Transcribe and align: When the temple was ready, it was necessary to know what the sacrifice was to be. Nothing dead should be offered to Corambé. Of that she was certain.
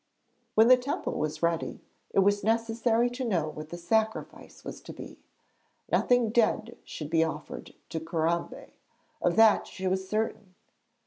When 0.55 0.67
the 0.67 0.77
temple 0.77 1.13
was 1.13 1.43
ready, 1.43 1.79
it 2.09 2.21
was 2.21 2.43
necessary 2.43 3.07
to 3.11 3.23
know 3.23 3.47
what 3.49 3.69
the 3.69 3.77
sacrifice 3.77 4.63
was 4.63 4.81
to 4.81 4.93
be. 4.93 5.19
Nothing 5.91 6.31
dead 6.31 6.75
should 6.83 7.11
be 7.11 7.23
offered 7.23 7.75
to 7.89 7.99
Corambé. 7.99 8.71
Of 9.21 9.35
that 9.35 9.67
she 9.67 9.85
was 9.87 10.09
certain. 10.09 10.55